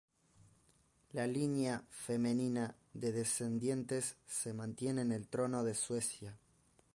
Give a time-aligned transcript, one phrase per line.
[1.11, 6.39] La línea femenina de descendientes se mantiene en el trono de Suecia.